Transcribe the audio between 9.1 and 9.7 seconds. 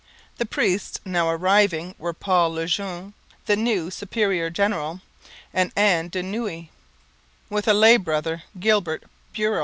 Burel.